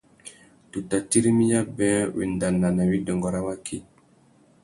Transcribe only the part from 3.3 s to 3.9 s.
râ waki.